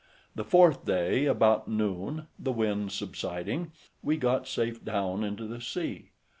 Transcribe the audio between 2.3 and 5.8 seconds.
the wind subsiding, we got safe down into the